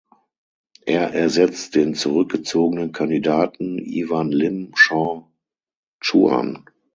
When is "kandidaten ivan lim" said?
2.91-4.71